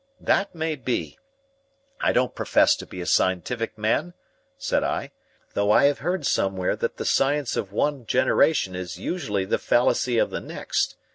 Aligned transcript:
"That 0.19 0.55
may 0.55 0.75
be. 0.77 1.19
I 1.99 2.11
don't 2.11 2.33
profess 2.33 2.75
to 2.77 2.87
be 2.87 3.01
a 3.01 3.05
scientific 3.05 3.77
man," 3.77 4.15
said 4.57 4.83
I, 4.83 5.11
"though 5.53 5.69
I 5.69 5.83
have 5.83 5.99
heard 5.99 6.25
somewhere 6.25 6.75
that 6.75 6.97
the 6.97 7.05
science 7.05 7.55
of 7.55 7.71
one 7.71 8.07
generation 8.07 8.75
is 8.75 8.97
usually 8.97 9.45
the 9.45 9.59
fallacy 9.59 10.17
of 10.17 10.31
the 10.31 10.41
next. 10.41 10.95